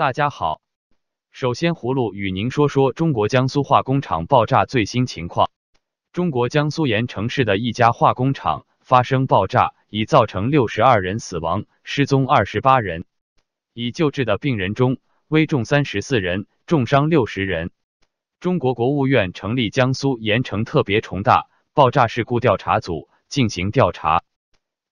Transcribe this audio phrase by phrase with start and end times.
[0.00, 0.62] 大家好，
[1.30, 5.50] 首先葫芦与您说说中国江苏化工厂爆炸最新情况。
[6.10, 13.04] 中国江苏盐城市的一家化工厂发生爆炸，已造成六十二人死亡，失踪二十八人。
[13.74, 14.96] 已救治的病人中，
[15.28, 17.70] 危重三十四人，重伤六十人。
[18.40, 24.22] 中国国务院成立江苏盐城特别重大爆炸事故调查组进行调查。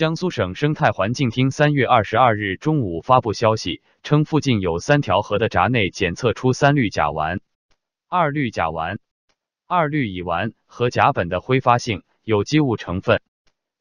[0.00, 7.40] 江苏省生态环境厅三月二十二日中午发布消息，称附近有三条河的闸内检测出三氯甲烷、
[8.08, 8.96] 二氯甲烷、
[9.66, 13.20] 二氯乙烷和甲苯的挥发性有机物成分，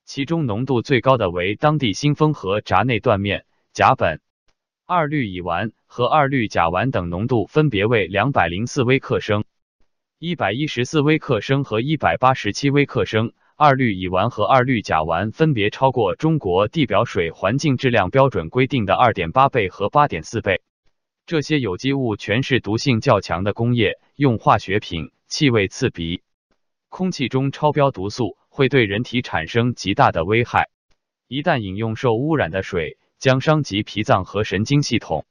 [0.04, 4.20] 其中浓度最高的为当地新丰河闸内断面，甲苯、
[4.86, 9.46] 二氯乙烷和二氯甲烷等浓度分别为两百零四微克升、
[10.18, 13.32] 一百一十四微克升和一百八十七微克升。
[13.62, 20.62] 二氯乙烷和二氯甲烷分别超过中国地表水环境质量标准规定的二点八倍和八点四倍。
[21.26, 26.22] 这些有机物全是毒性较强的工业用化学品，气味刺鼻。
[26.88, 30.70] 空气中超标毒素会对人体产生极大的危害。
[31.28, 35.26] 一旦饮用受污染的水，将伤及脾脏和神经系统。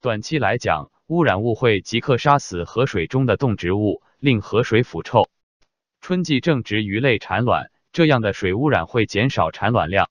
[0.00, 5.28] 短期来讲，污染物会即刻杀死河水中的动植物，令河水腐臭。
[6.08, 10.08] 春季正值鱼类产卵，这样的水污染会减少产卵量。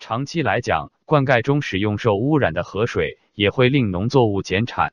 [0.00, 4.92] 长期来讲，灌溉中使用受污染的河水也会令农作物减产。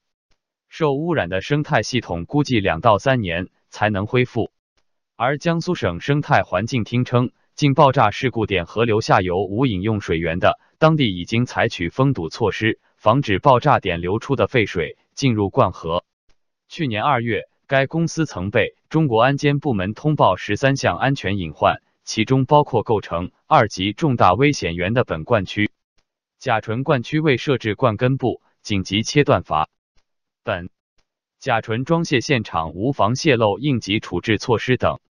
[0.69, 4.51] 受污染的生态系统估计两到三年才能恢复。
[5.15, 16.05] 而江苏省生态环境厅称，近爆炸事故点河流下游无饮用水源的，当地已经采取封堵措施，防止爆炸点流出的废水进入灌河。
[16.69, 17.49] 去年二月。
[17.67, 25.69] 该公司曾被中国安监部门通报十三项安全隐患，其中包括构成二级重大危险源的苯灌区、
[26.39, 29.67] 甲醇灌区未设置灌根部、紧急切断阀、
[30.45, 30.69] 苯、
[31.39, 35.01] 甲醇装卸现场无防泄漏应急处置措施等。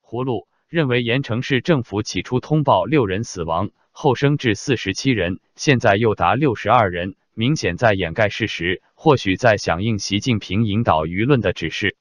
[0.00, 7.16] 葫芦认为，盐城市政府起初通报六人死亡，后升至四十七人，现在又达六十二人。
[7.38, 11.96] 明显在掩盖事实，或许在响应习近平引导舆论的指示。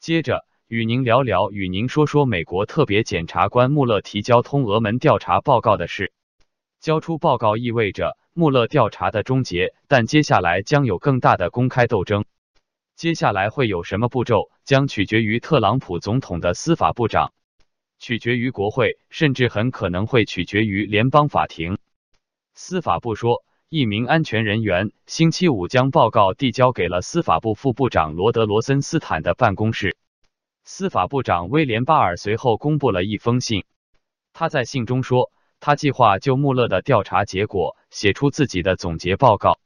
[0.00, 6.12] 接着与您聊聊，与您说说美国特别检察官穆勒提交通俄门调查报告的事。
[6.80, 12.24] 交出报告意味着穆勒调查的终结，但接下来将有更大的公开斗争。
[12.96, 17.32] 接下来会有什么步骤，将取决于特朗普总统的司法部长，
[18.00, 21.78] 取决于国会，甚至很可能会取决于联邦法庭。
[22.54, 23.44] 司法部说。
[23.70, 29.96] 一名安全人员星期五将报告递交给了司法部副部长罗德罗森斯坦的办公室。
[30.64, 33.64] 司法部长威廉巴尔随后公布了一封信。
[34.32, 39.58] 他在信中说，他计划就穆勒的调查结果写出自己的总结报告。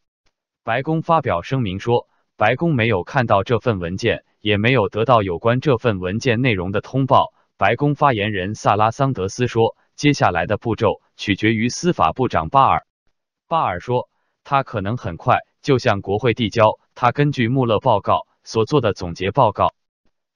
[0.65, 7.35] 白宫发表声明说，白宫没有看到这份文件，也没有得到有关这份文件内容的通报。
[7.57, 12.87] 白宫发言人萨拉桑德斯说，接下来的步骤取决于司法部长巴尔。
[13.49, 14.11] 巴尔说，
[14.45, 19.73] 他可能很快就向国会递交他根据穆勒报告所做的总结报告。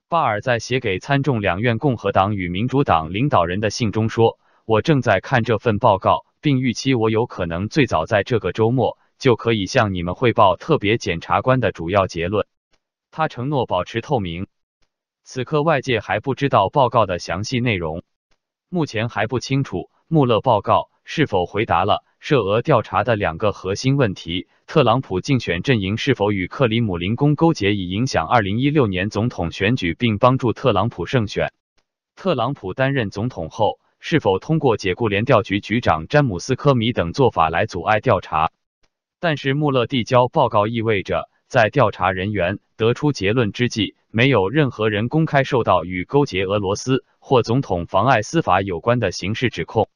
[0.08, 12.46] 巴尔在写给参众两院共和党与民主党领导人的信中说：“我正在看这份报告，并预期我有可能最早在这个周末就可以向你们汇报特别检察官的主要结论。”
[13.12, 14.46] 他承诺保持透明。
[15.22, 18.04] 此刻外界还不知道报告的详细内容，
[18.70, 22.02] 目前还不清楚穆勒报告是否回答了。
[22.24, 31.52] 涉俄调查的两个核心问题：特朗普竞选阵营是否与克里姆林宫勾结，以影响二零一六年总统选举，并帮助特朗普胜选？
[32.14, 38.52] 特朗普担任总统后，是否通过解雇联调局局长詹姆斯科米等做法来阻碍调查？
[39.18, 49.88] 但是穆勒递交报告意味着，在调查人员得出结论之际，没有任何人公开受到与勾结俄罗斯或总统妨碍司法有关的刑事指控。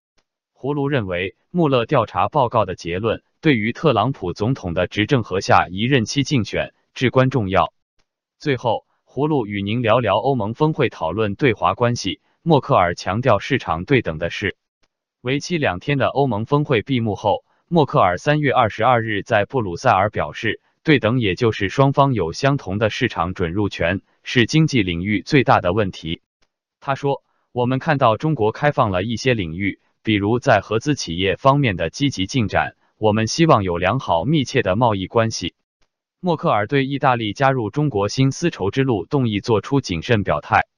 [0.67, 7.73] 葫芦认为，穆勒调查报告的结论对于特朗普总统的执政和下一任期竞选至关重要。
[8.41, 12.21] 最后，葫芦与您聊聊欧盟峰会讨论对华关系。
[12.43, 14.57] 默克尔强调市场对等的事。
[15.21, 26.23] 为期两天的欧盟峰会闭幕后，默克尔三月二十二日在布鲁塞尔表示，对等也就是双方有相同的市场准入权，是经济领域最大的问题。
[26.81, 27.23] 他说
[27.55, 35.57] ：“我们看到中国开放了一些领域。”比如在合资企业方面的积极进展，我们希望有良好密切的贸易关系。
[36.21, 40.69] 默克尔对意大利加入中国新丝绸之路动议作出谨慎表态。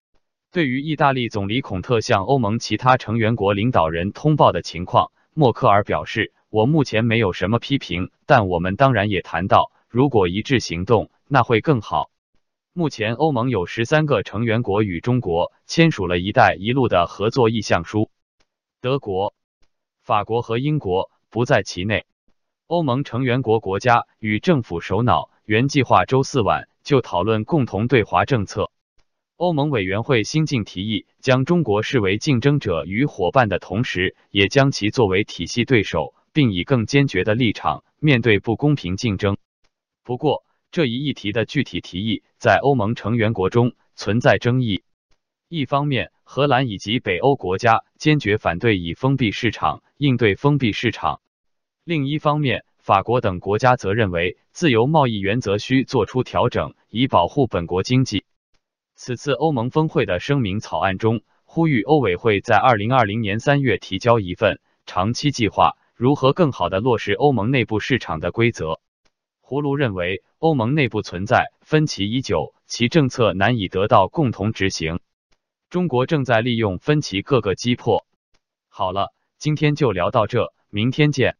[0.50, 12.10] 对于意大利总理孔特向欧盟其他成员国领导人通报的情况，默克尔表示：“我目前没有什么批评，但我们当然也谈到，如果一致行动，那会更好。
[12.72, 18.08] 目前，欧盟有十三个成员国与中国签署了一带一路的合作意向书，
[18.80, 19.34] 德国、
[20.04, 22.06] 法国和英国不在其内。
[22.68, 28.70] 欧盟成员国国家与政府首脑原计划周四晚就讨论共同对华政策。
[29.34, 39.38] 欧盟委员会新近提议，将中国视为竞争者与伙伴的同时，也将其作为体系对手，并以更坚决的立场面对不公平竞争。
[40.04, 44.84] 不过，这一议题的具体提议在欧盟成员国中存在争议。
[45.50, 51.22] 一方面，荷兰以及北欧国家坚决反对以封闭市场应对封闭市场。
[51.84, 58.24] 另一方面，法国等国家则认为自由贸易原则需做出调整，以保护本国经济。
[58.94, 68.80] 此次欧盟峰会的声明草案中，呼吁欧委会在二零二零年三月提交一份长期计划，如何更好的落实欧盟内部市场的规则。
[69.40, 75.00] 胡卢认为，欧盟内部存在分歧已久，其政策难以得到共同执行。
[75.70, 78.06] 中国正在利用分歧各个击破。
[78.70, 81.36] 好了，今天就聊到这，明天见。